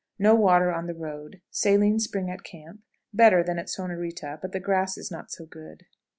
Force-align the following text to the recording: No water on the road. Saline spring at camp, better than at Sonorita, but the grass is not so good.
No 0.17 0.33
water 0.33 0.73
on 0.73 0.87
the 0.87 0.95
road. 0.95 1.41
Saline 1.51 1.99
spring 1.99 2.31
at 2.31 2.41
camp, 2.41 2.81
better 3.13 3.43
than 3.43 3.59
at 3.59 3.69
Sonorita, 3.69 4.39
but 4.41 4.51
the 4.51 4.59
grass 4.59 4.97
is 4.97 5.11
not 5.11 5.29
so 5.29 5.45
good. 5.45 5.85